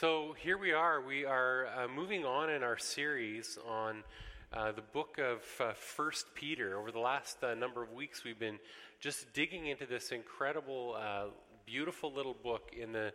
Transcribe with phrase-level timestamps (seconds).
[0.00, 1.00] So here we are.
[1.00, 4.04] We are uh, moving on in our series on
[4.52, 6.78] uh, the book of uh, First Peter.
[6.78, 8.60] Over the last uh, number of weeks, we've been
[9.00, 11.24] just digging into this incredible, uh,
[11.66, 13.12] beautiful little book in the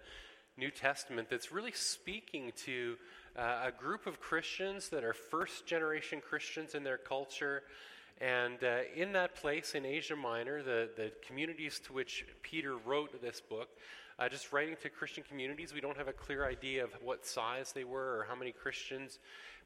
[0.57, 2.97] New Testament that's really speaking to
[3.37, 7.63] a group of Christians that are first generation Christians in their culture.
[8.19, 8.57] And
[8.93, 13.69] in that place in Asia Minor, the, the communities to which Peter wrote this book,
[14.19, 17.71] uh, just writing to Christian communities, we don't have a clear idea of what size
[17.71, 19.19] they were or how many Christians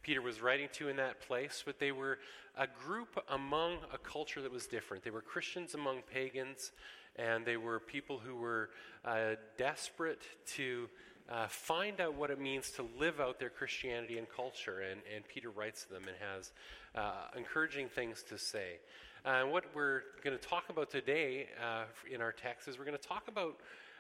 [0.04, 2.20] Peter was writing to in that place, but they were
[2.58, 5.04] a group among a culture that was different.
[5.04, 6.72] They were Christians among pagans,
[7.16, 8.70] and they were people who were
[9.04, 10.22] uh, desperate
[10.56, 10.88] to
[11.30, 14.80] uh, find out what it means to live out their Christianity and culture.
[14.80, 16.52] And, and Peter writes to them and has
[16.96, 18.80] uh, encouraging things to say.
[19.26, 22.86] Uh, and what we're going to talk about today uh, in our text is we're
[22.86, 23.58] going to talk about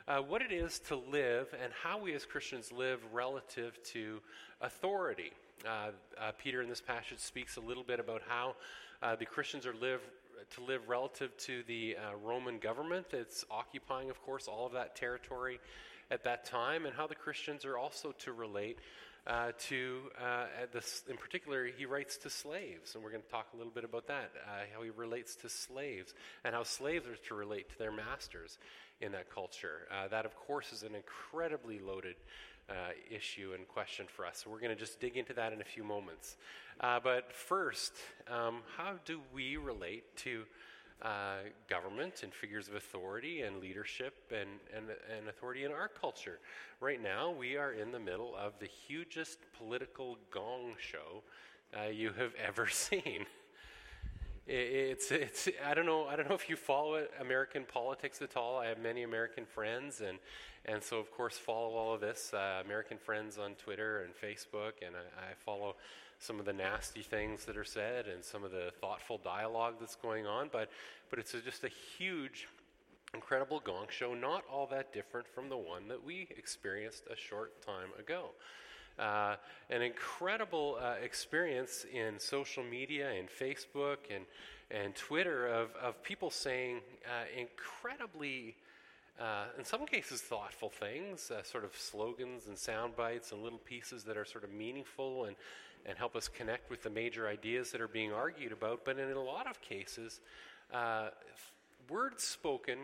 [0.08, 4.20] uh, what it is to live and how we as Christians live relative to
[4.62, 5.32] authority.
[5.66, 8.56] Uh, uh, Peter in this passage speaks a little bit about how
[9.02, 10.02] uh, the Christians are live
[10.56, 14.96] to live relative to the uh, Roman government that's occupying, of course, all of that
[14.96, 15.60] territory
[16.10, 18.78] at that time, and how the Christians are also to relate
[19.26, 23.48] uh, to, uh, this, in particular, he writes to slaves, and we're going to talk
[23.54, 26.14] a little bit about that, uh, how he relates to slaves,
[26.46, 28.58] and how slaves are to relate to their masters
[29.02, 29.88] in that culture.
[29.92, 32.16] Uh, that, of course, is an incredibly loaded
[32.70, 32.74] uh,
[33.10, 34.44] issue and question for us.
[34.44, 36.38] So we're going to just dig into that in a few moments.
[36.80, 37.94] Uh, but first,
[38.30, 40.44] um, how do we relate to
[41.02, 41.38] uh,
[41.70, 44.86] government and figures of authority and leadership and, and,
[45.18, 46.40] and authority in our culture?
[46.82, 51.24] Right now, we are in the middle of the hugest political gong show
[51.78, 53.26] uh, you have ever seen.
[54.50, 58.58] It's, it's, I don't know, I don't know if you follow American politics at all.
[58.58, 60.20] I have many American friends, and,
[60.66, 62.32] and so of course follow all of this.
[62.34, 65.76] Uh, American friends on Twitter and Facebook, and I, I, follow
[66.20, 69.96] some of the nasty things that are said and some of the thoughtful dialogue that's
[69.96, 70.50] going on.
[70.50, 70.70] But,
[71.10, 72.48] but it's a, just a huge,
[73.14, 77.62] incredible gong show, not all that different from the one that we experienced a short
[77.66, 78.30] time ago
[79.00, 79.36] uh,
[79.70, 84.26] an incredible uh, experience in social media and Facebook and,
[84.72, 88.56] and Twitter of, of people saying uh, incredibly,
[89.20, 93.60] uh, in some cases, thoughtful things, uh, sort of slogans and sound bites and little
[93.60, 95.36] pieces that are sort of meaningful and,
[95.86, 98.84] and help us connect with the major ideas that are being argued about.
[98.84, 100.20] But in a lot of cases,
[101.90, 102.80] words spoken,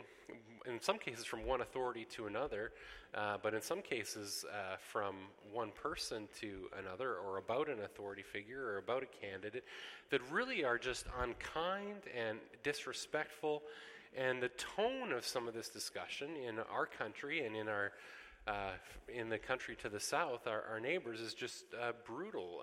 [0.65, 2.71] in some cases from one authority to another,
[3.13, 5.15] uh, but in some cases uh, from
[5.51, 9.63] one person to another, or about an authority figure, or about a candidate,
[10.09, 13.61] that really are just unkind and disrespectful.
[14.15, 17.91] And the tone of some of this discussion in our country and in our
[18.45, 18.71] uh,
[19.07, 22.61] in the country to the south, our, our neighbors, is just uh, brutal.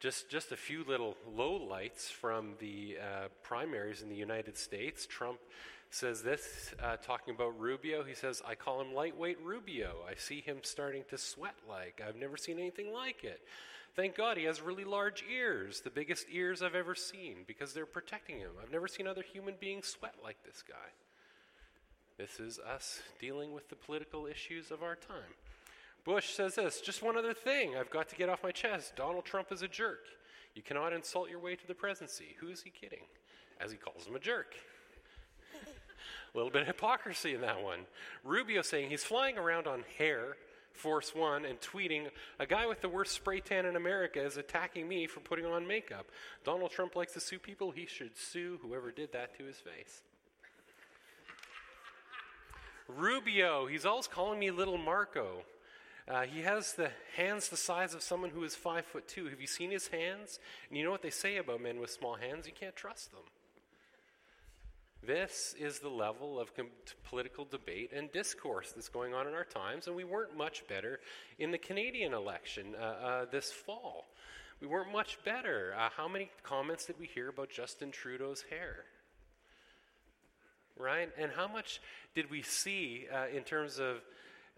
[0.00, 5.06] Just, just a few little lowlights from the uh, primaries in the United States.
[5.06, 5.38] Trump
[5.90, 8.02] says this, uh, talking about Rubio.
[8.02, 9.96] He says, I call him lightweight Rubio.
[10.08, 12.00] I see him starting to sweat like.
[12.06, 13.42] I've never seen anything like it.
[13.94, 17.84] Thank God he has really large ears, the biggest ears I've ever seen, because they're
[17.84, 18.52] protecting him.
[18.62, 20.76] I've never seen other human beings sweat like this guy.
[22.16, 25.34] This is us dealing with the political issues of our time.
[26.04, 28.96] Bush says this just one other thing I've got to get off my chest.
[28.96, 30.06] Donald Trump is a jerk.
[30.54, 32.36] You cannot insult your way to the presidency.
[32.40, 33.04] Who is he kidding?
[33.60, 34.54] As he calls him a jerk.
[36.34, 37.80] a little bit of hypocrisy in that one.
[38.24, 40.36] Rubio saying he's flying around on hair,
[40.72, 42.08] Force One, and tweeting,
[42.38, 45.66] A guy with the worst spray tan in America is attacking me for putting on
[45.66, 46.06] makeup.
[46.44, 47.70] Donald Trump likes to sue people.
[47.70, 50.02] He should sue whoever did that to his face.
[52.88, 55.44] Rubio, he's always calling me little Marco.
[56.10, 59.26] Uh, he has the hands the size of someone who is five foot two.
[59.28, 60.40] Have you seen his hands?
[60.68, 62.48] And you know what they say about men with small hands?
[62.48, 63.20] You can't trust them.
[65.06, 66.66] This is the level of com-
[67.08, 70.98] political debate and discourse that's going on in our times, and we weren't much better
[71.38, 74.06] in the Canadian election uh, uh, this fall.
[74.60, 75.74] We weren't much better.
[75.78, 78.84] Uh, how many comments did we hear about Justin Trudeau's hair?
[80.76, 81.08] Right?
[81.16, 81.80] And how much
[82.16, 83.98] did we see uh, in terms of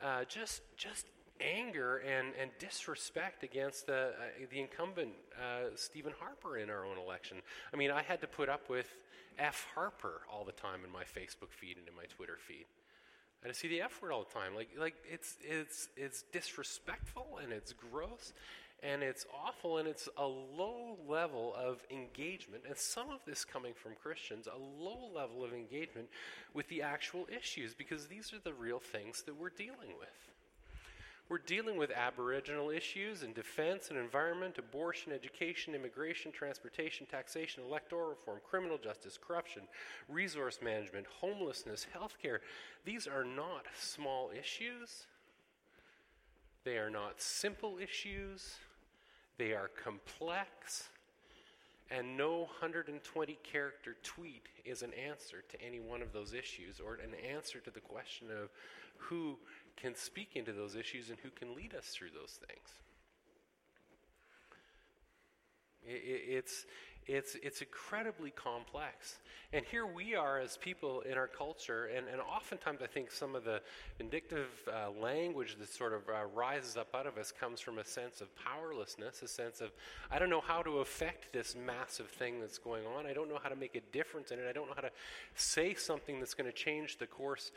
[0.02, 1.06] uh, just, just
[1.40, 6.98] anger and, and disrespect against the, uh, the incumbent uh, Stephen Harper in our own
[6.98, 7.38] election.
[7.72, 8.88] I mean, I had to put up with
[9.38, 12.66] F Harper all the time in my Facebook feed and in my Twitter feed.
[13.42, 14.54] I had see the F word all the time.
[14.54, 18.32] Like, like it's, it's, it's disrespectful and it's gross
[18.82, 22.64] and it's awful and it's a low level of engagement.
[22.68, 26.08] And some of this coming from Christians, a low level of engagement
[26.52, 30.31] with the actual issues because these are the real things that we're dealing with.
[31.32, 38.10] We're dealing with Aboriginal issues and defense and environment, abortion, education, immigration, transportation, taxation, electoral
[38.10, 39.62] reform, criminal justice, corruption,
[40.10, 42.40] resource management, homelessness, healthcare.
[42.84, 45.06] These are not small issues.
[46.64, 48.56] They are not simple issues.
[49.38, 50.90] They are complex.
[51.90, 56.96] And no 120 character tweet is an answer to any one of those issues or
[56.96, 58.50] an answer to the question of
[58.98, 59.38] who
[59.76, 62.68] can speak into those issues and who can lead us through those things.
[65.84, 66.64] It's,
[67.06, 69.18] it's, it's incredibly complex.
[69.52, 73.34] And here we are as people in our culture, and, and oftentimes I think some
[73.34, 73.60] of the
[73.98, 77.84] vindictive uh, language that sort of uh, rises up out of us comes from a
[77.84, 79.70] sense of powerlessness, a sense of,
[80.10, 83.04] I don't know how to affect this massive thing that's going on.
[83.04, 84.46] I don't know how to make a difference in it.
[84.48, 84.92] I don't know how to
[85.34, 87.50] say something that's going to change the course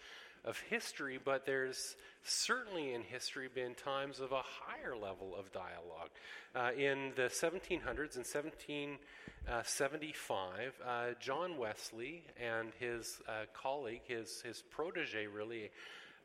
[0.46, 6.10] of history, but there's certainly in history been times of a higher level of dialogue.
[6.56, 14.62] Uh, in the 1700s, in 1775, uh, John Wesley and his uh, colleague, his, his
[14.62, 15.72] protege really,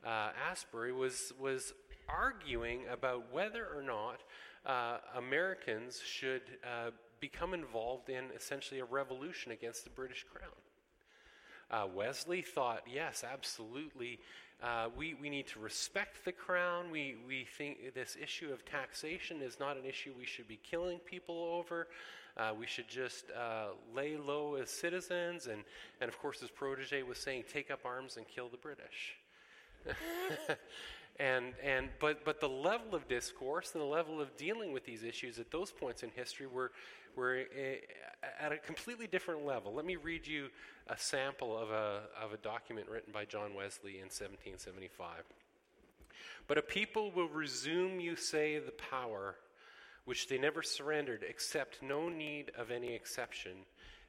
[0.04, 1.72] uh, Asbury, was, was
[2.08, 4.20] arguing about whether or not
[4.66, 6.42] uh, Americans should
[7.20, 10.59] become involved in essentially a revolution against the British Crown.
[11.70, 14.18] Uh, Wesley thought, yes, absolutely.
[14.62, 16.90] Uh, we, we need to respect the crown.
[16.90, 20.98] We, we think this issue of taxation is not an issue we should be killing
[20.98, 21.86] people over.
[22.36, 25.46] Uh, we should just uh, lay low as citizens.
[25.46, 25.62] And,
[26.00, 29.16] and of course, his protege was saying, take up arms and kill the British.
[31.18, 35.02] and, and, but, but the level of discourse and the level of dealing with these
[35.02, 36.72] issues at those points in history were,
[37.16, 37.44] were
[38.40, 39.74] at a completely different level.
[39.74, 40.48] Let me read you
[40.86, 45.24] a sample of a, of a document written by John Wesley in 1775.
[46.46, 49.36] But a people will resume, you say, the power
[50.04, 53.52] which they never surrendered, except no need of any exception.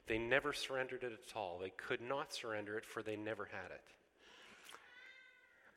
[0.07, 1.59] They never surrendered it at all.
[1.61, 3.83] They could not surrender it, for they never had it.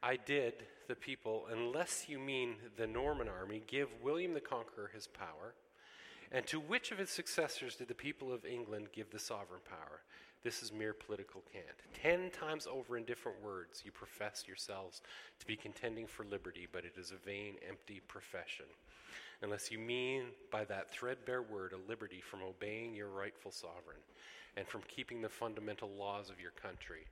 [0.02, 0.54] I did,
[0.88, 5.54] the people, unless you mean the Norman army, give William the Conqueror his power
[6.34, 10.00] and to which of his successors did the people of England give the sovereign power?
[10.42, 11.64] This is mere political cant.
[11.94, 15.00] Ten times over in different words, you profess yourselves
[15.38, 18.66] to be contending for liberty, but it is a vain, empty profession.
[19.42, 24.02] Unless you mean by that threadbare word a liberty from obeying your rightful sovereign
[24.56, 27.06] and from keeping the fundamental laws of your country.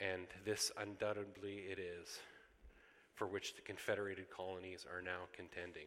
[0.00, 2.18] And this undoubtedly it is,
[3.14, 5.86] for which the confederated colonies are now contending.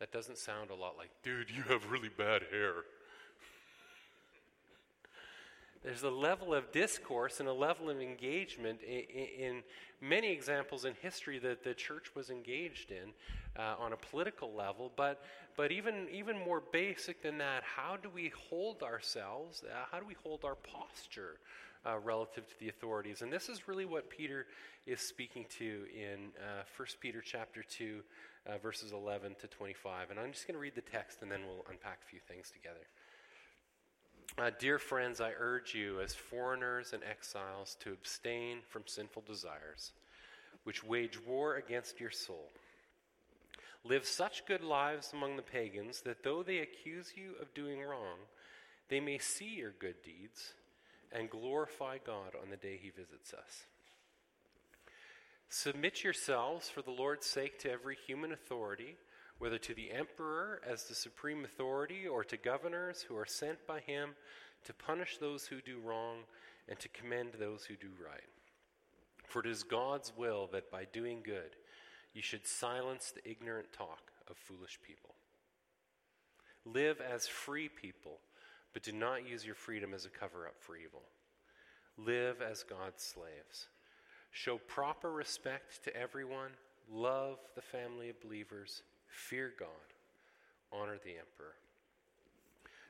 [0.00, 2.72] That doesn't sound a lot like, dude, you have really bad hair.
[5.84, 9.62] There's a level of discourse and a level of engagement in, in
[10.00, 13.12] many examples in history that the church was engaged in
[13.58, 15.22] uh, on a political level, but,
[15.56, 19.62] but even, even more basic than that, how do we hold ourselves?
[19.64, 21.36] Uh, how do we hold our posture
[21.86, 23.22] uh, relative to the authorities?
[23.22, 24.46] And this is really what Peter
[24.86, 28.00] is speaking to in uh, 1 Peter chapter 2,
[28.46, 30.10] uh, verses 11 to 25.
[30.10, 32.50] And I'm just going to read the text and then we'll unpack a few things
[32.50, 32.86] together.
[34.38, 39.92] Uh, dear friends, I urge you as foreigners and exiles to abstain from sinful desires,
[40.64, 42.48] which wage war against your soul.
[43.84, 48.18] Live such good lives among the pagans that though they accuse you of doing wrong,
[48.88, 50.52] they may see your good deeds
[51.12, 53.66] and glorify God on the day he visits us.
[55.48, 58.96] Submit yourselves for the Lord's sake to every human authority,
[59.38, 63.80] whether to the emperor as the supreme authority or to governors who are sent by
[63.80, 64.10] him
[64.64, 66.18] to punish those who do wrong
[66.68, 68.20] and to commend those who do right.
[69.26, 71.56] For it is God's will that by doing good
[72.12, 75.14] you should silence the ignorant talk of foolish people.
[76.64, 78.18] Live as free people,
[78.72, 81.02] but do not use your freedom as a cover up for evil.
[81.96, 83.66] Live as God's slaves
[84.32, 86.52] Show proper respect to everyone,
[86.90, 89.68] love the family of believers, fear God,
[90.72, 91.56] honor the emperor.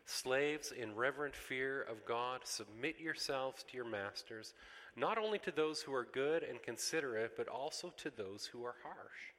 [0.04, 4.54] Slaves, in reverent fear of God, submit yourselves to your masters,
[4.96, 8.74] not only to those who are good and considerate, but also to those who are
[8.82, 9.34] harsh.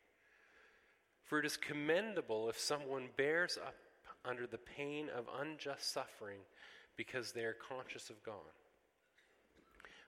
[1.24, 3.76] For it is commendable if someone bears up
[4.26, 6.40] under the pain of unjust suffering
[6.98, 8.36] because they are conscious of God.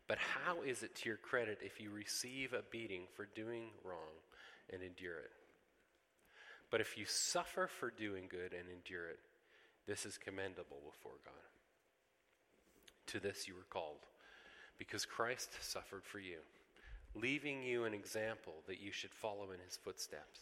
[0.08, 4.14] But how is it to your credit if you receive a beating for doing wrong
[4.72, 5.32] and endure it?
[6.70, 9.20] But if you suffer for doing good and endure it,
[9.88, 11.34] this is commendable before God.
[13.08, 14.06] To this you were called,
[14.78, 16.38] because Christ suffered for you,
[17.16, 20.42] leaving you an example that you should follow in his footsteps.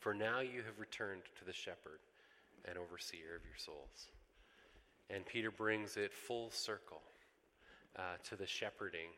[0.00, 2.00] For now you have returned to the shepherd
[2.64, 4.08] and overseer of your souls.
[5.10, 7.02] And Peter brings it full circle
[7.96, 9.10] uh, to the shepherding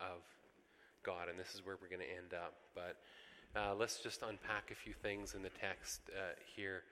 [0.00, 0.22] of
[1.02, 1.28] God.
[1.28, 2.54] And this is where we're going to end up.
[2.74, 2.96] But
[3.54, 6.84] uh, let's just unpack a few things in the text uh, here.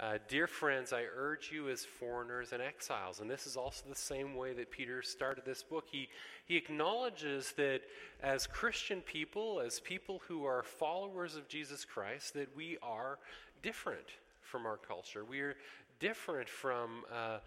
[0.00, 3.94] Uh, dear friends, I urge you as foreigners and exiles, and this is also the
[3.94, 5.84] same way that Peter started this book.
[5.88, 6.08] He,
[6.46, 7.82] he acknowledges that
[8.20, 13.20] as Christian people, as people who are followers of Jesus Christ, that we are
[13.62, 14.06] different
[14.40, 15.24] from our culture.
[15.24, 15.54] We are
[16.00, 17.38] different from uh,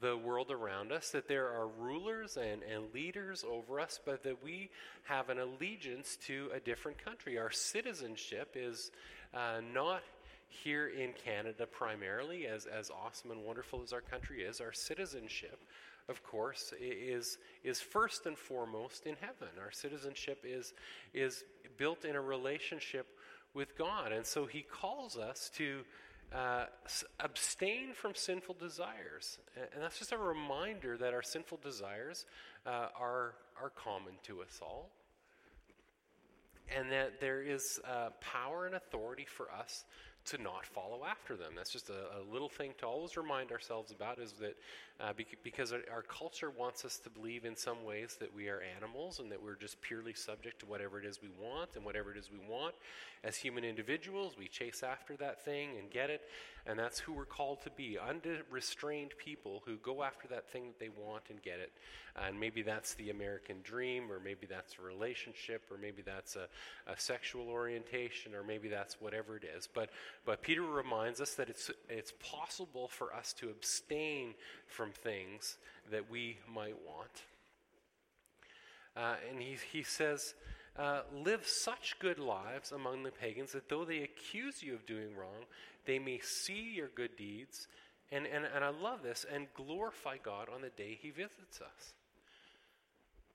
[0.00, 4.44] the world around us, that there are rulers and, and leaders over us, but that
[4.44, 4.70] we
[5.04, 7.36] have an allegiance to a different country.
[7.36, 8.92] Our citizenship is
[9.34, 10.02] uh, not
[10.48, 15.60] here in Canada primarily, as, as awesome and wonderful as our country is, our citizenship,
[16.08, 19.48] of course, is, is first and foremost in heaven.
[19.60, 20.72] Our citizenship is,
[21.12, 21.44] is
[21.76, 23.06] built in a relationship
[23.54, 24.12] with God.
[24.12, 25.80] And so he calls us to
[26.34, 26.66] uh,
[27.20, 29.38] abstain from sinful desires.
[29.56, 32.26] And that's just a reminder that our sinful desires
[32.66, 34.90] uh, are, are common to us all.
[36.76, 39.84] And that there is uh, power and authority for us
[40.26, 41.52] to not follow after them.
[41.56, 44.56] That's just a, a little thing to always remind ourselves about is that
[45.00, 49.18] uh, because our culture wants us to believe in some ways that we are animals
[49.20, 52.16] and that we're just purely subject to whatever it is we want and whatever it
[52.16, 52.74] is we want.
[53.24, 56.22] As human individuals, we chase after that thing and get it,
[56.68, 60.80] and that's who we're called to be unrestrained people who go after that thing that
[60.80, 61.72] they want and get it.
[62.26, 66.48] And maybe that's the American dream, or maybe that's a relationship, or maybe that's a,
[66.90, 69.68] a sexual orientation, or maybe that's whatever it is.
[69.72, 69.90] But,
[70.24, 74.34] but Peter reminds us that it's, it's possible for us to abstain
[74.66, 75.58] from things
[75.90, 77.22] that we might want.
[78.96, 80.34] Uh, and he, he says,
[80.78, 85.14] uh, live such good lives among the pagans that though they accuse you of doing
[85.16, 85.44] wrong,
[85.86, 87.68] they may see your good deeds.
[88.12, 91.94] And, and, and I love this, and glorify God on the day he visits us.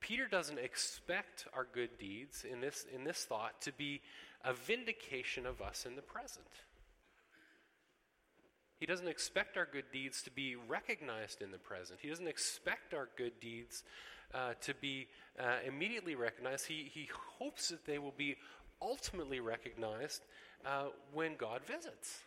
[0.00, 4.00] Peter doesn't expect our good deeds in this, in this thought to be
[4.44, 6.46] a vindication of us in the present.
[8.80, 12.00] He doesn't expect our good deeds to be recognized in the present.
[12.02, 13.84] He doesn't expect our good deeds
[14.34, 15.06] uh, to be
[15.38, 16.66] uh, immediately recognized.
[16.66, 18.36] He, he hopes that they will be
[18.80, 20.22] ultimately recognized
[20.66, 22.22] uh, when God visits.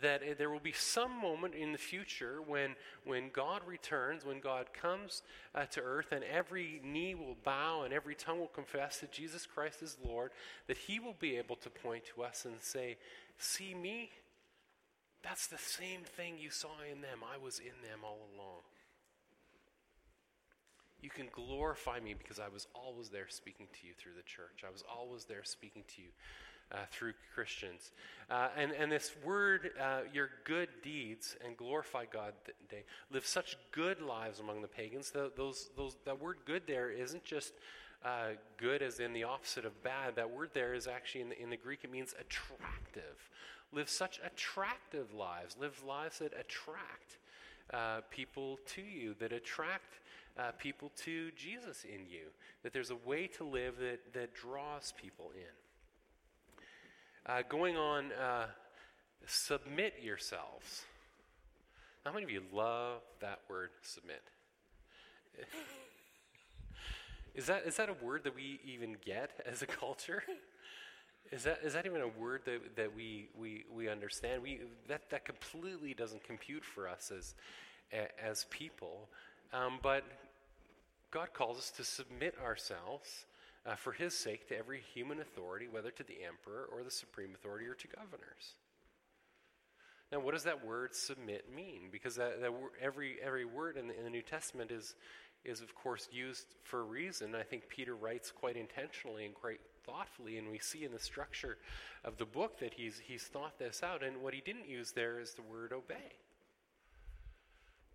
[0.00, 4.72] That there will be some moment in the future when, when God returns, when God
[4.72, 5.22] comes
[5.54, 9.44] uh, to earth, and every knee will bow and every tongue will confess that Jesus
[9.44, 10.30] Christ is Lord,
[10.66, 12.96] that He will be able to point to us and say,
[13.36, 14.10] See me?
[15.22, 17.20] That's the same thing you saw in them.
[17.22, 18.62] I was in them all along.
[21.00, 24.62] You can glorify me because I was always there speaking to you through the church.
[24.66, 26.08] I was always there speaking to you
[26.72, 27.92] uh, through Christians.
[28.30, 32.32] Uh, and, and this word, uh, your good deeds, and glorify God
[32.70, 35.10] day, live such good lives among the pagans.
[35.10, 37.52] The, those, those, that word good there isn't just
[38.04, 40.16] uh, good as in the opposite of bad.
[40.16, 43.30] That word there is actually in the, in the Greek, it means attractive
[43.72, 47.18] live such attractive lives, live lives that attract
[47.72, 49.98] uh, people to you, that attract
[50.38, 52.26] uh, people to Jesus in you,
[52.62, 55.61] that there's a way to live that, that draws people in.
[57.24, 58.46] Uh, going on, uh,
[59.26, 60.82] submit yourselves.
[62.04, 64.22] How many of you love that word, submit?
[67.36, 70.24] is, that, is that a word that we even get as a culture?
[71.30, 74.42] Is that is that even a word that, that we, we, we understand?
[74.42, 77.34] We that that completely doesn't compute for us as
[78.22, 79.08] as people,
[79.52, 80.04] um, but
[81.10, 83.26] God calls us to submit ourselves
[83.64, 87.34] uh, for His sake to every human authority, whether to the emperor or the supreme
[87.34, 88.54] authority or to governors.
[90.10, 91.88] Now, what does that word "submit" mean?
[91.90, 94.94] Because that, that every every word in the, in the New Testament is
[95.44, 97.34] is of course used for a reason.
[97.34, 101.58] I think Peter writes quite intentionally and quite thoughtfully, and we see in the structure
[102.04, 104.02] of the book that he's, he's thought this out.
[104.02, 106.16] And what he didn't use there is the word obey.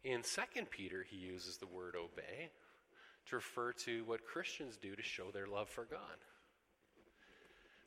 [0.04, 2.50] In 2 Peter, he uses the word obey
[3.30, 6.00] to refer to what Christians do to show their love for God.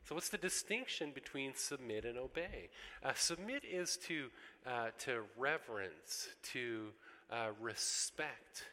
[0.05, 2.71] So, what's the distinction between submit and obey?
[3.03, 4.29] Uh, submit is to,
[4.67, 6.89] uh, to reverence, to
[7.31, 8.65] uh, respect,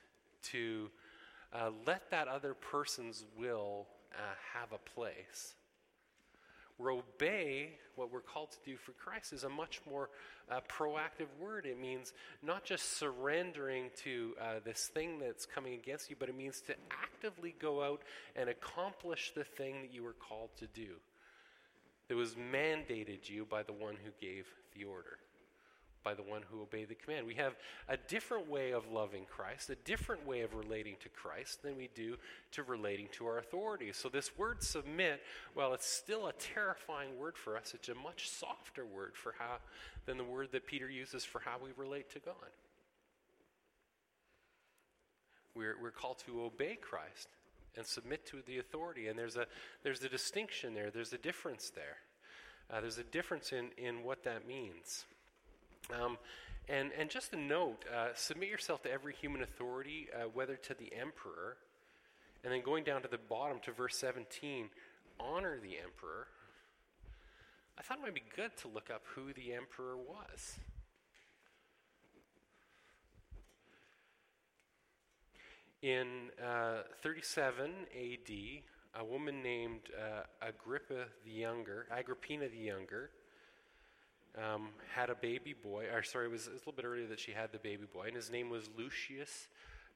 [0.44, 0.90] to
[1.54, 4.18] uh, let that other person's will uh,
[4.54, 5.56] have a place.
[6.80, 10.10] Obey, what we're called to do for Christ, is a much more
[10.50, 11.66] uh, proactive word.
[11.66, 16.38] It means not just surrendering to uh, this thing that's coming against you, but it
[16.38, 18.02] means to actively go out
[18.36, 20.96] and accomplish the thing that you were called to do.
[22.08, 25.18] That was mandated you by the one who gave the order
[26.04, 27.28] by the one who obeyed the command.
[27.28, 27.56] We have
[27.90, 31.90] a different way of loving Christ, a different way of relating to Christ than we
[31.96, 32.18] do
[32.52, 33.98] to relating to our authorities.
[33.98, 35.22] So, this word submit,
[35.56, 37.74] well, it's still a terrifying word for us.
[37.74, 39.58] It's a much softer word for how,
[40.06, 42.36] than the word that Peter uses for how we relate to God.
[45.56, 47.30] We're, we're called to obey Christ
[47.76, 49.08] and submit to the authority.
[49.08, 49.48] And there's a,
[49.84, 51.98] there's a distinction there, there's a difference there.
[52.70, 55.06] Uh, there's a difference in, in what that means.
[55.94, 56.18] Um,
[56.70, 60.74] and, and just a note uh, submit yourself to every human authority, uh, whether to
[60.74, 61.58] the emperor,
[62.44, 64.70] and then going down to the bottom to verse 17,
[65.20, 66.28] honor the emperor.
[67.78, 70.58] I thought it might be good to look up who the emperor was.
[75.82, 78.32] In uh, 37 AD,
[79.00, 83.12] a woman named uh, Agrippa the Younger, Agrippina the Younger,
[84.38, 87.08] um, had a baby boy, or sorry, it was, it was, a little bit earlier
[87.08, 89.48] that she had the baby boy, and his name was Lucius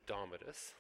[0.08, 0.74] Domitius.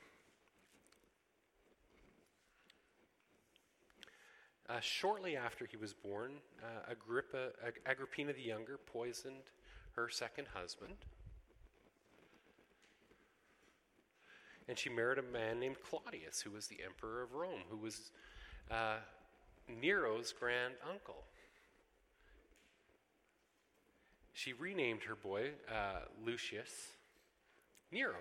[4.70, 6.32] Uh, shortly after he was born,
[6.64, 9.44] uh, Agrippa, Ag- Agrippina the Younger poisoned
[9.96, 10.96] her second husband.
[14.70, 18.12] And she married a man named Claudius, who was the emperor of Rome, who was
[18.70, 18.98] uh,
[19.68, 21.26] Nero's grand uncle.
[24.42, 26.72] She renamed her boy uh, Lucius
[27.92, 28.16] Nero.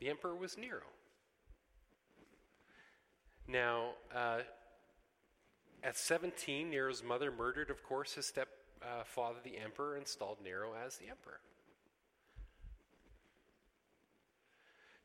[0.00, 0.82] The emperor was Nero.
[3.46, 4.40] Now, uh,
[5.82, 10.98] at 17, Nero's mother murdered, of course, his stepfather, uh, the emperor, installed Nero as
[10.98, 11.40] the emperor.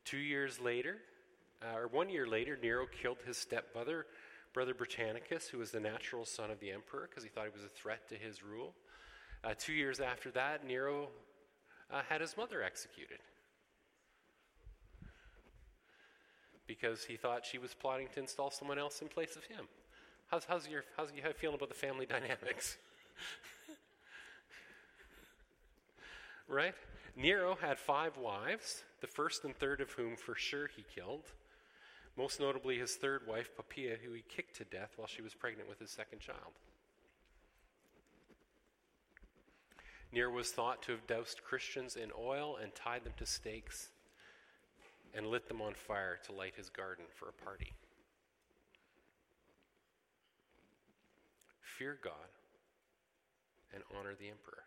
[0.04, 0.98] Two years later,
[1.62, 4.04] uh, or one year later, Nero killed his stepbrother,
[4.52, 7.64] brother Britannicus, who was the natural son of the emperor, because he thought he was
[7.64, 8.74] a threat to his rule.
[9.44, 11.08] Uh, two years after that, Nero
[11.92, 13.18] uh, had his mother executed
[16.66, 19.66] because he thought she was plotting to install someone else in place of him.
[20.28, 22.78] How's, how's your how's you feeling about the family dynamics?
[26.48, 26.74] right?
[27.14, 31.24] Nero had five wives, the first and third of whom for sure he killed.
[32.16, 35.68] Most notably, his third wife, Poppaea, who he kicked to death while she was pregnant
[35.68, 36.54] with his second child.
[40.14, 43.88] Nero was thought to have doused Christians in oil and tied them to stakes
[45.12, 47.72] and lit them on fire to light his garden for a party.
[51.60, 52.12] Fear God
[53.74, 54.62] and honor the emperor.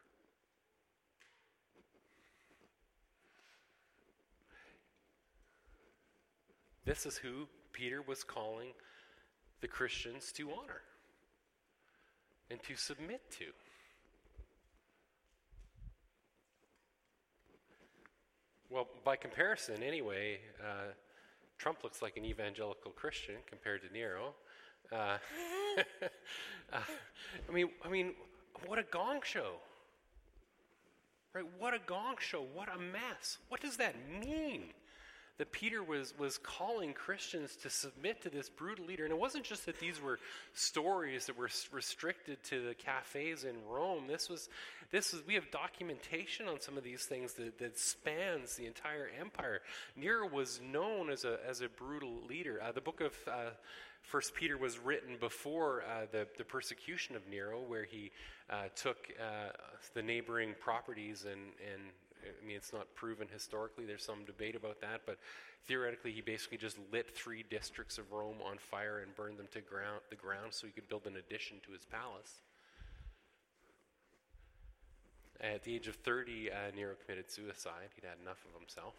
[6.84, 8.74] This is who Peter was calling
[9.62, 10.82] the Christians to honor
[12.52, 13.46] and to submit to.
[18.70, 20.92] Well, by comparison, anyway, uh,
[21.58, 24.34] Trump looks like an evangelical Christian compared to Nero.
[24.92, 24.96] Uh,
[26.74, 26.80] uh,
[27.50, 28.14] I mean, I mean,
[28.66, 29.54] what a gong show!
[31.34, 31.46] Right?
[31.58, 32.46] What a gong show!
[32.54, 33.38] What a mess!
[33.48, 34.74] What does that mean?
[35.38, 39.04] That Peter was, was calling Christians to submit to this brutal leader.
[39.04, 40.20] And it wasn't just that these were
[40.54, 44.06] stories that were restricted to the cafes in Rome.
[44.08, 44.50] This was,
[44.92, 49.10] this is, we have documentation on some of these things that, that spans the entire
[49.20, 49.62] empire.
[49.96, 52.60] Nero was known as a, as a brutal leader.
[52.62, 53.52] Uh, the book of uh,
[54.02, 58.12] First Peter was written before uh, the, the persecution of Nero, where he
[58.50, 59.52] uh, took uh,
[59.94, 61.42] the neighboring properties and,
[61.74, 61.82] and
[62.42, 63.86] I mean, it's not proven historically.
[63.86, 65.18] There's some debate about that, but
[65.68, 69.62] theoretically, he basically just lit three districts of Rome on fire and burned them to
[69.62, 72.42] ground, the ground so he could build an addition to his palace.
[75.40, 77.90] At the age of 30, uh, Nero committed suicide.
[77.96, 78.96] He'd had enough of himself.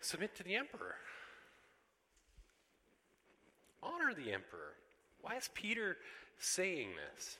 [0.00, 0.96] Submit to the emperor.
[3.82, 4.74] Honor the emperor.
[5.20, 5.96] Why is Peter
[6.38, 7.38] saying this?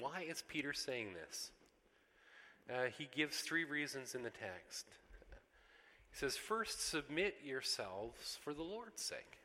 [0.00, 1.50] Why is Peter saying this?
[2.72, 4.86] Uh, he gives three reasons in the text.
[6.10, 9.38] He says, First, submit yourselves for the Lord's sake.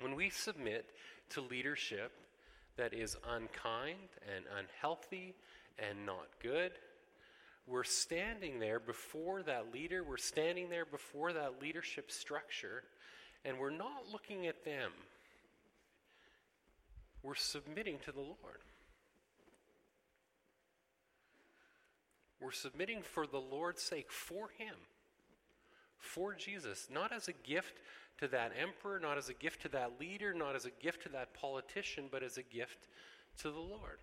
[0.00, 0.90] When we submit
[1.30, 2.12] to leadership
[2.76, 5.34] that is unkind and unhealthy
[5.78, 6.72] and not good,
[7.66, 12.82] we're standing there before that leader, we're standing there before that leadership structure,
[13.44, 14.90] and we're not looking at them.
[17.22, 18.58] We're submitting to the Lord.
[22.42, 24.74] We're submitting for the Lord's sake, for Him,
[25.98, 27.78] for Jesus, not as a gift
[28.18, 31.08] to that emperor, not as a gift to that leader, not as a gift to
[31.10, 32.88] that politician, but as a gift
[33.38, 33.98] to the Lord.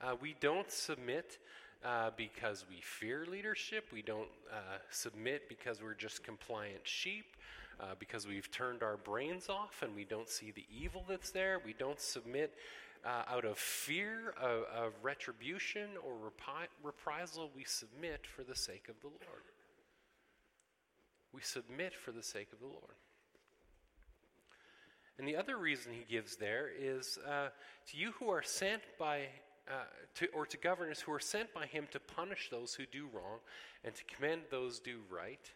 [0.00, 1.38] Uh, we don't submit
[1.84, 3.86] uh, because we fear leadership.
[3.92, 7.36] We don't uh, submit because we're just compliant sheep,
[7.80, 11.60] uh, because we've turned our brains off and we don't see the evil that's there.
[11.64, 12.54] We don't submit
[13.04, 17.50] uh, out of fear of, of retribution or repi- reprisal.
[17.54, 19.44] We submit for the sake of the Lord.
[21.32, 22.96] We submit for the sake of the Lord.
[25.18, 27.48] And the other reason he gives there is uh,
[27.90, 29.22] to you who are sent by,
[29.68, 29.84] uh,
[30.14, 33.40] to, or to governors who are sent by him to punish those who do wrong
[33.84, 35.50] and to commend those do right,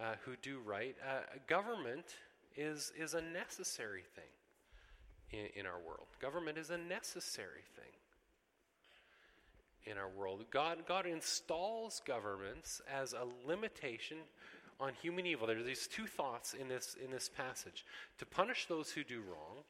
[0.00, 0.94] uh, who do right.
[1.04, 2.14] Uh, government
[2.56, 4.35] is, is a necessary thing
[5.30, 6.06] in, in our world.
[6.20, 7.92] Government is a necessary thing
[9.86, 10.44] in our world.
[10.50, 14.18] God, God installs governments as a limitation
[14.80, 15.46] on human evil.
[15.46, 17.84] There are these two thoughts in this, in this passage
[18.18, 19.62] to punish those who do wrong,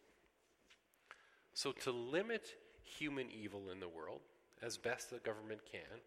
[1.54, 4.20] so to limit human evil in the world
[4.62, 6.00] as best the government can,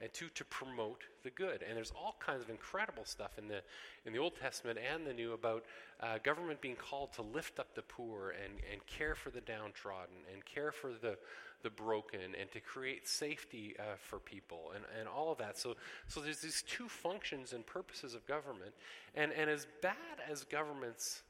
[0.00, 1.64] and two, to promote the good.
[1.66, 3.62] And there's all kinds of incredible stuff in the,
[4.04, 5.64] in the Old Testament and the New about
[6.00, 10.16] uh, government being called to lift up the poor and, and care for the downtrodden
[10.32, 11.16] and care for the,
[11.62, 15.58] the broken and to create safety uh, for people and, and all of that.
[15.58, 15.76] So,
[16.08, 18.72] so there's these two functions and purposes of government.
[19.14, 19.96] And, and as bad
[20.30, 21.22] as governments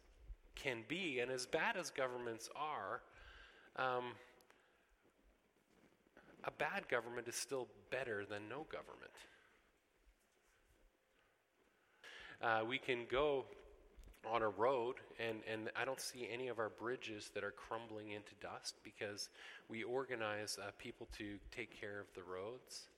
[0.57, 3.03] can be, and as bad as governments are,
[3.77, 4.15] um,
[6.45, 9.13] a bad government is still better than no government.
[12.43, 13.45] Uh, we can go
[14.31, 18.11] on a road, and, and I don't see any of our bridges that are crumbling
[18.11, 19.29] into dust because
[19.69, 22.89] we organize uh, people to take care of the roads.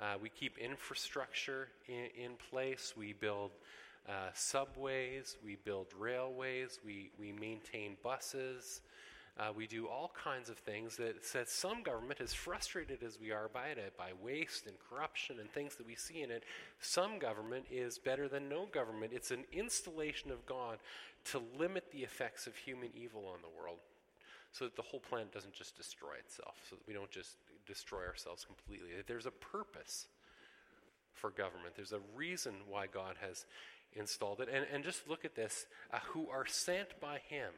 [0.00, 2.94] Uh, we keep infrastructure in, in place.
[2.96, 3.50] We build
[4.08, 8.80] uh, subways, we build railways, we, we maintain buses.
[9.38, 13.30] Uh, we do all kinds of things that says some government, as frustrated as we
[13.30, 16.42] are by it, by waste and corruption and things that we see in it,
[16.80, 19.12] some government is better than no government.
[19.14, 20.78] It's an installation of God
[21.26, 23.78] to limit the effects of human evil on the world
[24.50, 28.04] so that the whole planet doesn't just destroy itself, so that we don't just destroy
[28.04, 28.88] ourselves completely.
[29.06, 30.06] There's a purpose
[31.14, 33.44] for government, there's a reason why God has
[33.94, 34.48] installed it.
[34.52, 37.50] And, and just look at this uh, who are sent by Him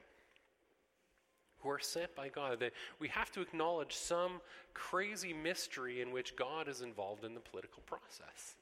[1.62, 2.60] who are sent by God.
[2.60, 4.40] That we have to acknowledge some
[4.74, 8.54] crazy mystery in which God is involved in the political process.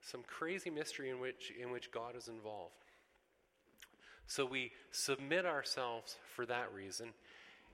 [0.00, 2.74] Some crazy mystery in which, in which God is involved.
[4.26, 7.08] So we submit ourselves for that reason.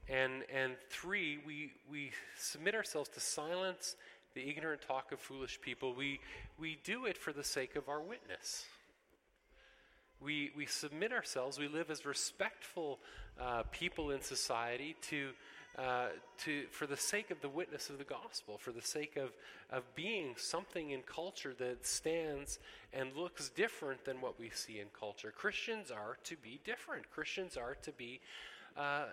[0.08, 3.96] And, and three, we, we submit ourselves to silence
[4.34, 5.94] the ignorant talk of foolish people.
[5.94, 6.20] We,
[6.58, 8.66] we do it for the sake of our witness.
[10.20, 12.98] We, we submit ourselves, we live as respectful
[13.40, 15.30] uh, people in society to,
[15.78, 16.06] uh,
[16.44, 19.30] to, for the sake of the witness of the gospel, for the sake of,
[19.70, 22.58] of being something in culture that stands
[22.94, 25.32] and looks different than what we see in culture.
[25.36, 27.10] Christians are to be different.
[27.10, 28.20] Christians are to be
[28.76, 29.06] uh, uh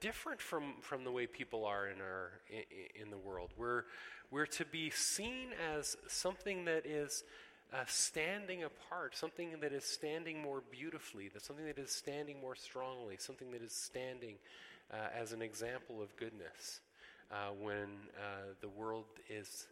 [0.00, 3.50] different from, from the way people are in, our, in, in the world.
[3.56, 3.84] We're,
[4.30, 7.24] we're to be seen as something that is
[7.72, 12.54] uh, standing apart, something that is standing more beautifully, that something that is standing more
[12.54, 14.36] strongly, something that is standing
[14.92, 16.80] uh, as an example of goodness
[17.30, 19.66] uh, when uh, the world is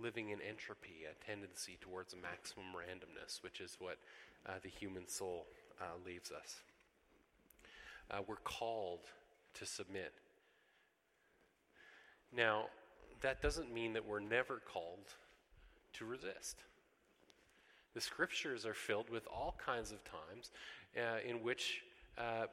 [0.00, 3.98] living in entropy, a tendency towards maximum randomness, which is what
[4.46, 5.46] uh, the human soul
[5.80, 6.60] uh, leaves us.
[8.26, 9.00] we're called
[9.52, 10.12] to submit.
[12.34, 12.66] Now,
[13.20, 15.14] that doesn't mean that we're never called
[16.00, 16.64] to resist.
[17.94, 20.50] The scriptures are filled with all kinds of times
[20.96, 21.82] uh, in which
[22.18, 22.46] uh,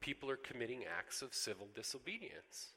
[0.00, 2.68] people are committing acts of civil disobedience,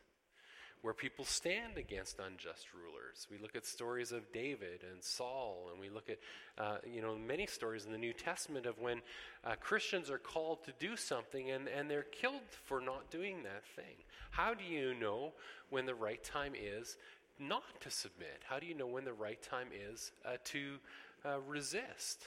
[0.81, 3.27] where people stand against unjust rulers.
[3.31, 6.19] We look at stories of David and Saul, and we look at
[6.57, 9.01] uh, you know many stories in the New Testament of when
[9.45, 13.65] uh, Christians are called to do something and, and they're killed for not doing that
[13.75, 13.95] thing.
[14.31, 15.33] How do you know
[15.69, 16.97] when the right time is
[17.39, 18.41] not to submit?
[18.47, 20.77] How do you know when the right time is uh, to
[21.25, 22.23] uh, resist?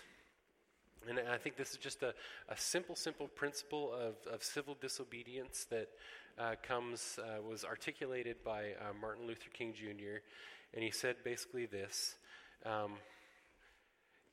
[1.09, 2.15] And I think this is just a,
[2.49, 5.89] a simple, simple principle of, of civil disobedience that
[6.39, 10.21] uh, comes, uh, was articulated by uh, Martin Luther King Jr.
[10.75, 12.17] And he said basically this
[12.67, 12.93] um,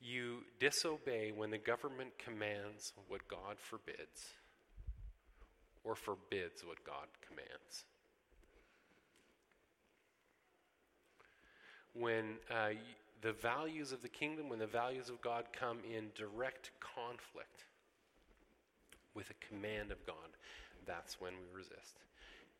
[0.00, 4.34] You disobey when the government commands what God forbids,
[5.84, 7.84] or forbids what God commands.
[11.94, 12.70] When uh,
[13.22, 17.64] the values of the kingdom, when the values of God come in direct conflict
[19.14, 20.36] with a command of God,
[20.86, 21.96] that's when we resist.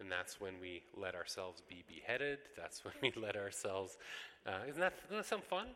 [0.01, 2.39] And that's when we let ourselves be beheaded.
[2.57, 3.99] That's when we let ourselves,
[4.47, 5.69] uh, isn't, that, isn't that some fun?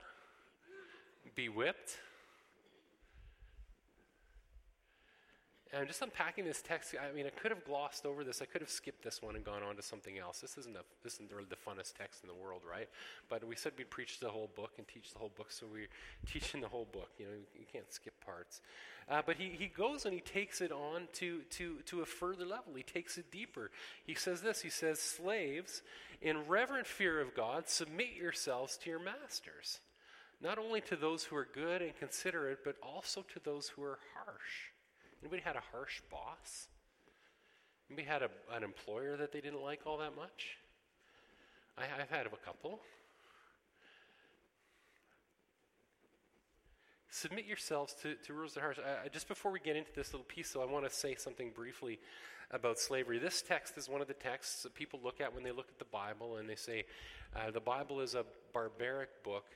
[1.35, 1.99] Be whipped.
[5.75, 8.43] And just unpacking this text, I mean, I could have glossed over this.
[8.43, 10.41] I could have skipped this one and gone on to something else.
[10.41, 12.91] This isn't, a, this isn't really the funnest text in the world, right?
[13.31, 15.89] But we said we'd preach the whole book and teach the whole book, so we're
[16.31, 17.09] teaching the whole book.
[17.19, 18.61] You know, you can't skip parts.
[19.09, 22.45] Uh, but he, he goes and he takes it on to, to, to a further
[22.45, 22.75] level.
[22.77, 23.71] He takes it deeper.
[24.05, 25.81] He says this He says, Slaves,
[26.21, 29.81] in reverent fear of God, submit yourselves to your masters,
[30.43, 33.99] not only to those who are good and considerate, but also to those who are
[34.15, 34.72] harsh.
[35.23, 36.69] Anybody had a harsh boss?
[37.89, 40.59] Anybody had a, an employer that they didn't like all that much?
[41.79, 42.81] I, have had a couple.
[47.09, 48.79] Submit yourselves to, to rules are harsh.
[48.79, 51.51] Uh, just before we get into this little piece, though, I want to say something
[51.55, 52.01] briefly
[52.53, 53.19] about slavery.
[53.19, 55.79] This text is one of the texts that people look at when they look at
[55.79, 56.85] the Bible and they say
[57.35, 59.47] uh, the Bible is a barbaric book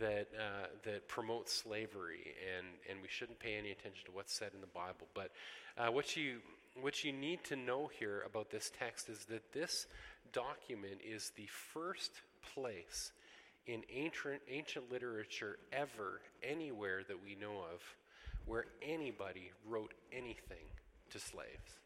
[0.00, 4.50] that uh, that promotes slavery, and and we shouldn't pay any attention to what's said
[4.54, 5.08] in the Bible.
[5.14, 5.30] But
[5.78, 6.38] uh, what you
[6.80, 9.86] what you need to know here about this text is that this
[10.32, 12.12] document is the first
[12.54, 13.12] place
[13.66, 17.80] in ancient ancient literature ever anywhere that we know of
[18.46, 20.66] where anybody wrote anything
[21.10, 21.83] to slaves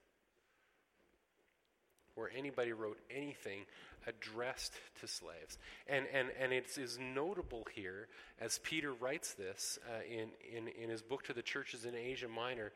[2.19, 3.61] where anybody wrote anything
[4.07, 5.59] addressed to slaves.
[5.87, 8.09] And, and, and it is notable here,
[8.41, 12.29] as Peter writes this uh, in, in, in his book to the churches in Asia
[12.29, 12.73] Minor,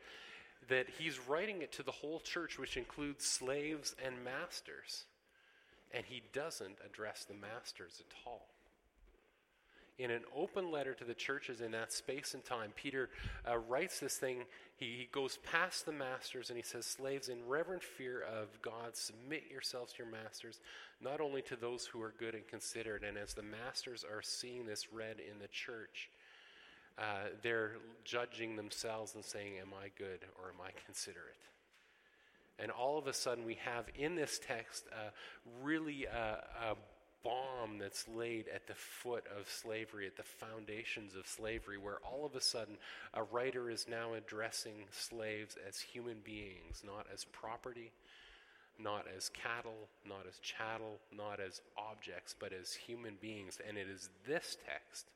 [0.69, 5.03] that he's writing it to the whole church, which includes slaves and masters.
[5.93, 8.52] And he doesn't address the masters at all
[9.99, 13.09] in an open letter to the churches in that space and time, Peter
[13.49, 14.43] uh, writes this thing.
[14.75, 18.95] He, he, goes past the masters and he says, Slaves, in reverent fear of God,
[18.95, 20.59] submit yourselves to your masters,
[20.99, 23.03] not only to those who are good and considered.
[23.03, 26.09] And as the masters are seeing this read in the church,
[26.97, 31.35] uh, they're judging themselves and saying, Am I good or am I considerate?
[32.59, 35.09] And all of a sudden, we have in this text uh,
[35.61, 36.75] really a, a
[37.23, 42.25] bomb that's laid at the foot of slavery, at the foundations of slavery, where all
[42.25, 42.77] of a sudden
[43.13, 47.91] a writer is now addressing slaves as human beings, not as property,
[48.79, 53.59] not as cattle, not as chattel, not as objects, but as human beings.
[53.67, 55.07] And it is this text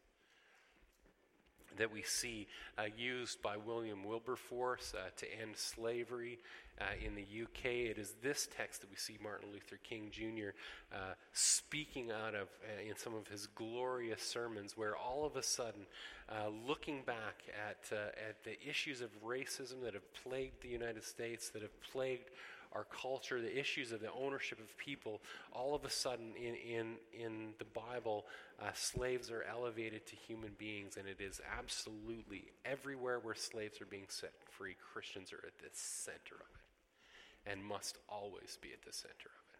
[1.78, 6.40] that we see uh, used by William Wilberforce uh, to end slavery
[6.80, 7.66] uh, in the UK.
[7.66, 10.50] It is this text that we see Martin Luther King Jr.
[10.94, 15.44] Uh, speaking out of uh, in some of his glorious sermons, where all of a
[15.44, 15.82] sudden,
[16.30, 21.50] uh, looking back at, at the issues of racism that have plagued the United States,
[21.50, 22.30] that have plagued
[22.74, 26.96] our culture, the issues of the ownership of people, all of a sudden in, in,
[27.14, 28.26] in the Bible,
[28.62, 33.86] uh, slaves are elevated to human beings, and it is absolutely everywhere where slaves are
[33.86, 38.82] being set free, Christians are at the center of it and must always be at
[38.86, 39.60] the center of it.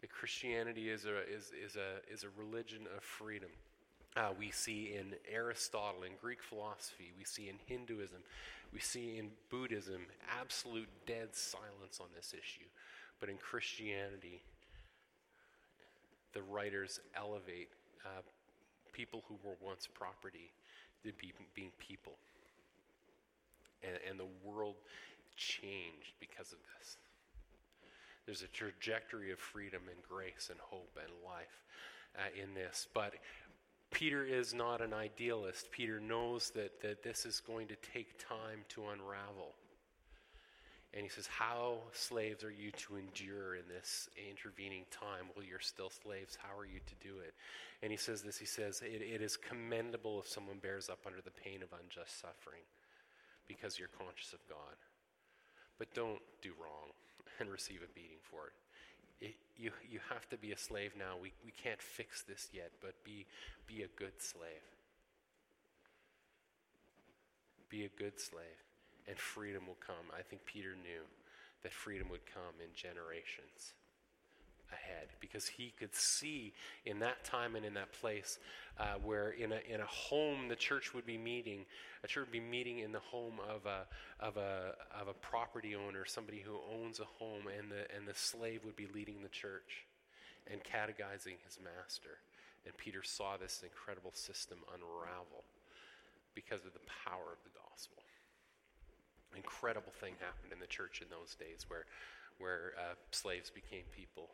[0.00, 3.50] The Christianity is a, is, is, a, is a religion of freedom.
[4.16, 8.18] Uh, we see in Aristotle, in Greek philosophy, we see in Hinduism,
[8.72, 10.02] we see in Buddhism
[10.40, 12.66] absolute dead silence on this issue.
[13.18, 14.42] But in Christianity,
[16.32, 17.70] the writers elevate
[18.04, 18.22] uh,
[18.92, 20.52] people who were once property
[21.04, 22.14] to be, being people.
[23.82, 24.76] And, and the world
[25.36, 26.96] changed because of this.
[28.26, 31.62] There's a trajectory of freedom and grace and hope and life
[32.16, 32.86] uh, in this.
[32.94, 33.14] But
[33.94, 35.70] Peter is not an idealist.
[35.70, 39.54] Peter knows that, that this is going to take time to unravel.
[40.92, 45.30] And he says, How, slaves, are you to endure in this intervening time?
[45.34, 46.36] Well, you're still slaves.
[46.36, 47.34] How are you to do it?
[47.82, 51.20] And he says this He says, it, it is commendable if someone bears up under
[51.20, 52.66] the pain of unjust suffering
[53.46, 54.76] because you're conscious of God.
[55.78, 56.90] But don't do wrong
[57.38, 58.63] and receive a beating for it
[59.26, 61.14] it, you, you have to be a slave now.
[61.20, 63.26] We, we can't fix this yet, but be,
[63.66, 64.66] be a good slave.
[67.68, 68.62] Be a good slave,
[69.08, 70.06] and freedom will come.
[70.16, 71.02] I think Peter knew
[71.62, 73.74] that freedom would come in generations
[74.72, 76.52] ahead because he could see
[76.84, 78.38] in that time and in that place
[78.78, 81.64] uh, where in a, in a home the church would be meeting
[82.02, 83.86] a church would be meeting in the home of a,
[84.20, 88.14] of a, of a property owner somebody who owns a home and the, and the
[88.14, 89.86] slave would be leading the church
[90.50, 92.20] and catechizing his master.
[92.64, 95.44] And peter saw this incredible system unravel
[96.34, 98.02] because of the power of the gospel.
[99.36, 101.86] Incredible thing happened in the church in those days where
[102.38, 104.30] where uh, slaves became people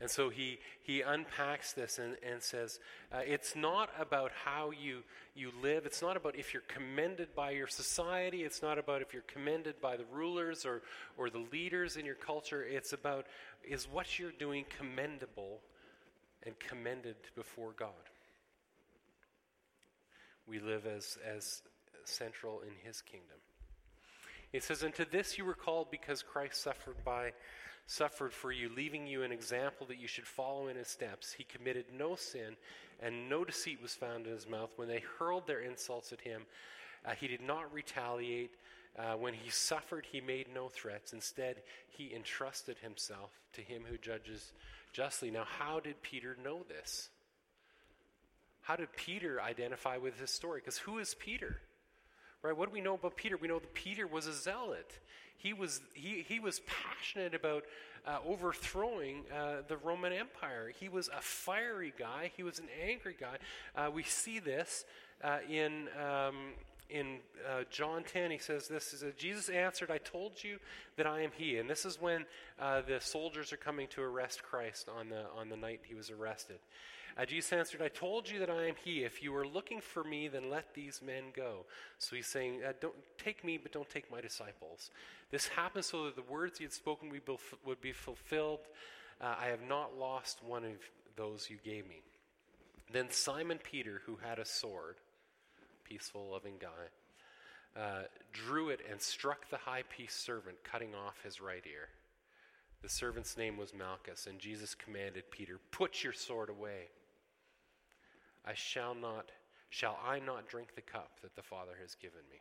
[0.00, 2.80] And so he, he unpacks this and, and says,
[3.12, 5.02] uh, it's not about how you,
[5.34, 5.86] you live.
[5.86, 8.42] It's not about if you're commended by your society.
[8.42, 10.82] It's not about if you're commended by the rulers or,
[11.16, 12.64] or the leaders in your culture.
[12.64, 13.26] It's about
[13.62, 15.60] is what you're doing commendable
[16.44, 17.90] and commended before God.
[20.46, 21.62] We live as, as
[22.04, 23.38] central in his kingdom.
[24.52, 27.32] He says, And to this you were called because Christ suffered by
[27.86, 31.32] suffered for you, leaving you an example that you should follow in his steps.
[31.32, 32.56] He committed no sin,
[33.00, 34.70] and no deceit was found in his mouth.
[34.76, 36.42] When they hurled their insults at him,
[37.04, 38.54] uh, he did not retaliate.
[38.98, 41.12] Uh, when he suffered, he made no threats.
[41.12, 41.56] Instead,
[41.88, 44.52] he entrusted himself to him who judges
[44.92, 45.30] justly.
[45.30, 47.10] Now, how did Peter know this?
[48.62, 50.60] How did Peter identify with his story?
[50.60, 51.60] Because who is Peter?
[52.44, 52.54] Right?
[52.54, 53.38] What do we know about Peter?
[53.38, 54.98] We know that Peter was a zealot.
[55.38, 57.64] He was, he, he was passionate about
[58.06, 60.70] uh, overthrowing uh, the Roman Empire.
[60.78, 63.38] He was a fiery guy, he was an angry guy.
[63.74, 64.84] Uh, we see this
[65.24, 65.88] uh, in.
[65.98, 66.52] Um,
[66.90, 67.16] in
[67.48, 70.58] uh, John 10, he says this, says, Jesus answered, I told you
[70.98, 71.56] that I am he.
[71.56, 72.26] And this is when
[72.60, 76.10] uh, the soldiers are coming to arrest Christ on the, on the night he was
[76.10, 76.58] arrested.
[77.16, 79.04] Uh, Jesus answered, I told you that I am he.
[79.04, 81.64] If you are looking for me, then let these men go.
[81.98, 84.90] So he's saying, uh, Don't take me, but don't take my disciples.
[85.30, 87.12] This happened so that the words he had spoken
[87.64, 88.60] would be fulfilled.
[89.20, 90.72] Uh, I have not lost one of
[91.16, 92.02] those you gave me.
[92.92, 94.96] Then Simon Peter, who had a sword,
[95.84, 101.40] peaceful, loving guy, uh, drew it and struck the high priest's servant, cutting off his
[101.40, 101.88] right ear.
[102.82, 106.88] The servant's name was Malchus, and Jesus commanded Peter, Put your sword away.
[108.46, 109.30] I shall not,
[109.70, 112.40] shall I not drink the cup that the Father has given me?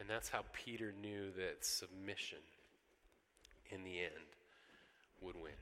[0.00, 2.38] And that's how Peter knew that submission
[3.70, 4.12] in the end
[5.20, 5.52] would win.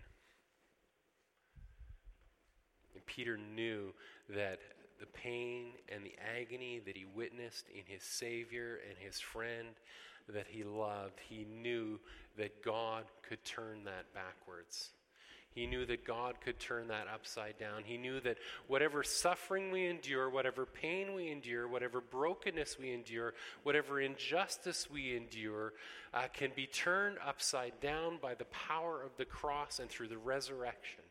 [2.94, 3.92] And Peter knew
[4.28, 4.58] that
[5.00, 9.68] the pain and the agony that he witnessed in his Savior and his friend
[10.28, 12.00] that he loved, he knew
[12.36, 14.90] that God could turn that backwards.
[15.56, 17.82] He knew that God could turn that upside down.
[17.82, 23.32] He knew that whatever suffering we endure, whatever pain we endure, whatever brokenness we endure,
[23.62, 25.72] whatever injustice we endure,
[26.12, 30.18] uh, can be turned upside down by the power of the cross and through the
[30.18, 31.04] resurrection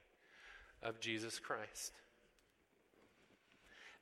[0.84, 1.92] of Jesus Christ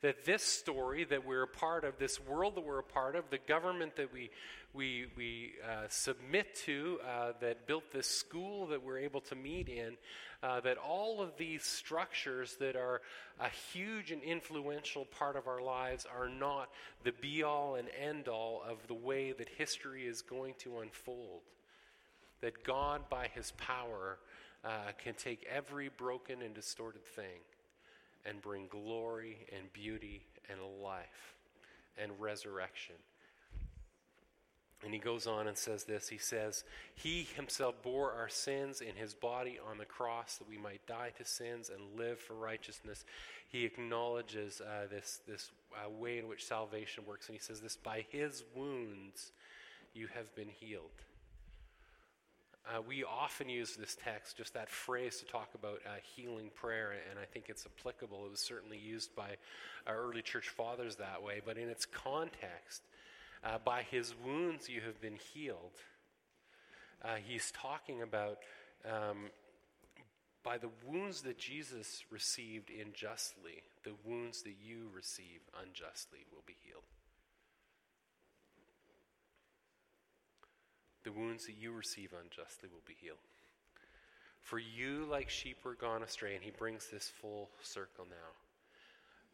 [0.04, 3.24] that this story that we're a part of, this world that we're a part of,
[3.30, 4.30] the government that we,
[4.74, 9.70] we, we uh, submit to, uh, that built this school that we're able to meet
[9.70, 9.96] in,
[10.44, 13.00] uh, that all of these structures that are
[13.40, 16.70] a huge and influential part of our lives are not
[17.06, 21.40] the be all and end all of the way that history is going to unfold.
[22.42, 24.20] That God, by his power,
[24.66, 27.40] uh, can take every broken and distorted thing
[28.26, 31.36] and bring glory and beauty and life
[31.98, 32.96] and resurrection.
[34.84, 36.64] And he goes on and says this He says,
[36.96, 41.12] He himself bore our sins in his body on the cross that we might die
[41.18, 43.06] to sins and live for righteousness.
[43.50, 47.28] He acknowledges uh, this, this uh, way in which salvation works.
[47.28, 49.32] And he says this By his wounds
[49.94, 50.90] you have been healed.
[52.66, 56.94] Uh, we often use this text, just that phrase, to talk about uh, healing prayer,
[57.10, 58.26] and I think it's applicable.
[58.26, 59.36] It was certainly used by
[59.86, 62.84] our early church fathers that way, but in its context,
[63.44, 65.74] uh, by his wounds you have been healed.
[67.04, 68.38] Uh, he's talking about
[68.90, 69.30] um,
[70.44, 76.56] by the wounds that Jesus received unjustly, the wounds that you receive unjustly will be
[76.64, 76.84] healed.
[81.04, 83.18] The wounds that you receive unjustly will be healed.
[84.42, 88.32] For you, like sheep, were gone astray, and he brings this full circle now.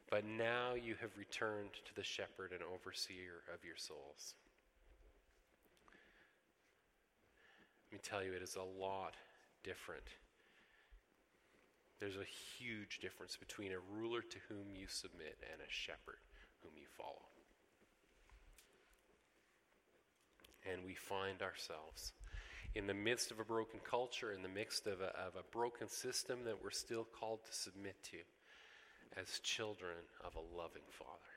[0.10, 4.36] But now you have returned to the shepherd and overseer of your souls.
[7.92, 9.16] Let me tell you, it is a lot
[9.64, 10.06] different
[12.00, 12.24] There's a
[12.58, 16.20] huge difference between a ruler to whom you submit and a shepherd
[16.64, 17.28] whom you follow.
[20.72, 22.14] And we find ourselves
[22.76, 25.90] in the midst of a broken culture, in the midst of a, of a broken
[25.90, 28.18] system that we're still called to submit to
[29.18, 31.34] as children of a loving Father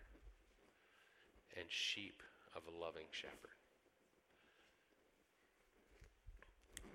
[1.56, 2.22] and sheep
[2.54, 3.56] of a loving shepherd.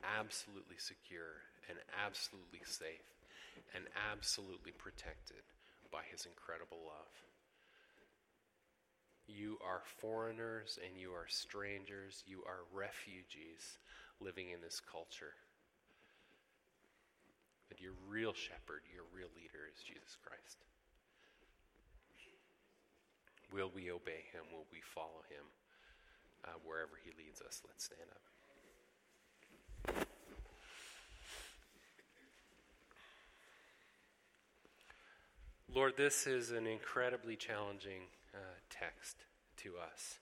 [0.03, 3.09] Absolutely secure and absolutely safe
[3.73, 5.41] and absolutely protected
[5.91, 7.26] by his incredible love.
[9.27, 13.77] You are foreigners and you are strangers, you are refugees
[14.19, 15.35] living in this culture.
[17.67, 20.63] But your real shepherd, your real leader is Jesus Christ.
[23.51, 24.43] Will we obey him?
[24.51, 25.45] Will we follow him
[26.45, 27.61] uh, wherever he leads us?
[27.67, 28.21] Let's stand up.
[35.73, 38.01] Lord, this is an incredibly challenging
[38.37, 39.25] uh, text
[39.57, 40.19] to us.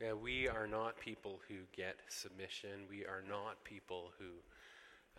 [0.00, 2.88] Yeah, we are not people who get submission.
[2.88, 4.30] We are not people who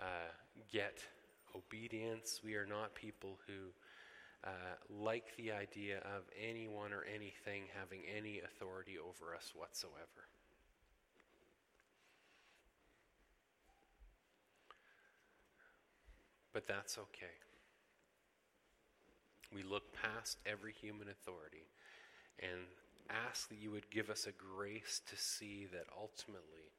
[0.02, 0.32] uh,
[0.72, 1.00] get
[1.56, 2.42] obedience.
[2.44, 3.72] We are not people who
[4.44, 4.50] uh,
[4.90, 10.30] like the idea of anyone or anything having any authority over us whatsoever.
[16.54, 17.38] But that's okay.
[19.54, 21.68] We look past every human authority
[22.40, 22.68] and
[23.28, 26.72] ask that you would give us a grace to see that ultimately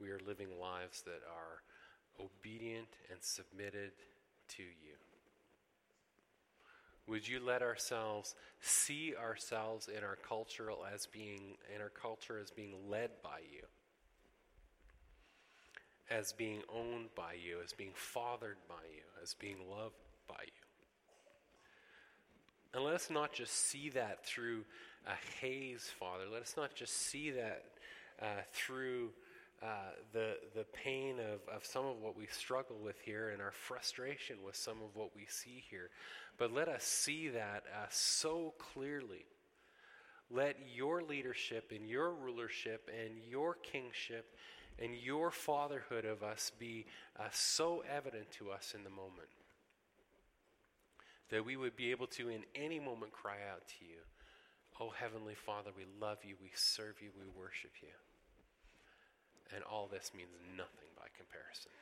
[0.00, 1.62] we are living lives that are
[2.24, 3.92] obedient and submitted
[4.48, 4.96] to you.
[7.08, 12.50] Would you let ourselves see ourselves in our culture as being in our culture as
[12.50, 13.62] being led by you?
[16.10, 19.94] As being owned by you, as being fathered by you, as being loved
[20.28, 20.65] by you.
[22.76, 24.62] And let us not just see that through
[25.06, 26.24] a haze, Father.
[26.30, 27.64] Let us not just see that
[28.20, 29.12] uh, through
[29.62, 33.52] uh, the, the pain of, of some of what we struggle with here and our
[33.52, 35.88] frustration with some of what we see here.
[36.36, 39.24] But let us see that uh, so clearly.
[40.30, 44.36] Let your leadership and your rulership and your kingship
[44.78, 46.84] and your fatherhood of us be
[47.18, 49.28] uh, so evident to us in the moment
[51.30, 53.98] that we would be able to, in any moment, cry out to you,
[54.78, 57.96] Oh, Heavenly Father, we love you, we serve you, we worship you.
[59.54, 61.72] And all this means nothing by comparison.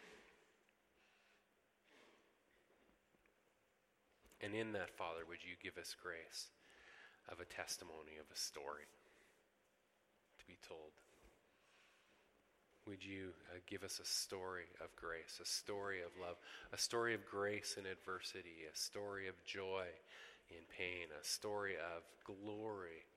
[4.40, 6.52] And in that, Father, would you give us grace
[7.32, 8.86] of a testimony, of a story
[10.38, 10.92] to be told?
[12.86, 16.36] Would you uh, give us a story of grace, a story of love,
[16.72, 19.88] a story of grace in adversity, a story of joy
[20.50, 23.08] in pain, a story of glory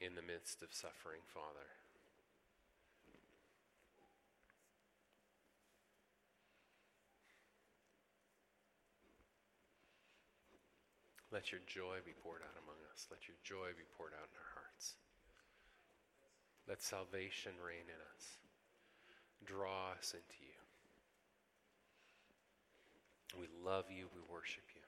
[0.00, 1.66] in the midst of suffering, Father?
[11.32, 13.08] Let your joy be poured out among us.
[13.10, 14.94] Let your joy be poured out in our hearts.
[16.68, 18.45] Let salvation reign in us
[19.44, 20.56] draw us into you.
[23.38, 24.08] We love you.
[24.14, 24.82] We worship you.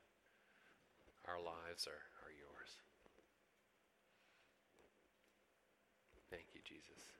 [1.28, 2.70] Our lives are, are yours.
[6.30, 7.17] Thank you, Jesus.